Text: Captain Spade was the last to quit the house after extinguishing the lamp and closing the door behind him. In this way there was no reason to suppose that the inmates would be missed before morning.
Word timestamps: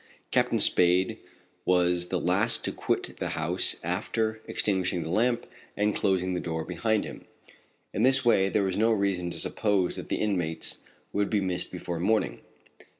Captain 0.31 0.57
Spade 0.57 1.19
was 1.63 2.07
the 2.07 2.19
last 2.19 2.63
to 2.63 2.71
quit 2.71 3.17
the 3.19 3.29
house 3.37 3.75
after 3.83 4.41
extinguishing 4.47 5.03
the 5.03 5.11
lamp 5.11 5.45
and 5.77 5.95
closing 5.95 6.33
the 6.33 6.39
door 6.39 6.65
behind 6.65 7.05
him. 7.05 7.25
In 7.93 8.01
this 8.01 8.25
way 8.25 8.49
there 8.49 8.63
was 8.63 8.77
no 8.77 8.91
reason 8.91 9.29
to 9.29 9.37
suppose 9.37 9.97
that 9.97 10.09
the 10.09 10.15
inmates 10.19 10.79
would 11.13 11.29
be 11.29 11.39
missed 11.39 11.71
before 11.71 11.99
morning. 11.99 12.41